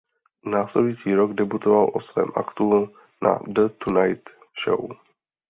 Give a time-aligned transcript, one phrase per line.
[0.45, 4.29] Následující rok debutoval o svém aktu na The Tonight
[4.67, 4.89] Show.